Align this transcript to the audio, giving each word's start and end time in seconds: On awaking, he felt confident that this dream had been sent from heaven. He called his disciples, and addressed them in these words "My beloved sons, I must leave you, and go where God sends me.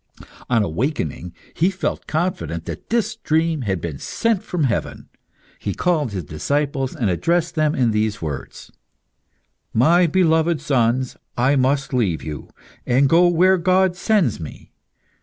On 0.49 0.63
awaking, 0.63 1.31
he 1.53 1.69
felt 1.69 2.07
confident 2.07 2.65
that 2.65 2.89
this 2.89 3.15
dream 3.17 3.61
had 3.61 3.79
been 3.79 3.99
sent 3.99 4.41
from 4.41 4.63
heaven. 4.63 5.09
He 5.59 5.75
called 5.75 6.11
his 6.11 6.23
disciples, 6.23 6.95
and 6.95 7.07
addressed 7.07 7.53
them 7.53 7.75
in 7.75 7.91
these 7.91 8.19
words 8.19 8.71
"My 9.75 10.07
beloved 10.07 10.59
sons, 10.59 11.17
I 11.37 11.55
must 11.55 11.93
leave 11.93 12.23
you, 12.23 12.49
and 12.83 13.07
go 13.07 13.27
where 13.27 13.59
God 13.59 13.95
sends 13.95 14.39
me. 14.39 14.71